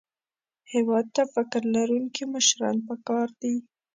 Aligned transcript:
هېواد 0.73 1.05
ته 1.15 1.23
فکر 1.33 1.61
لرونکي 1.75 2.23
مشران 2.33 2.77
پکار 2.87 3.27
دي 3.41 3.55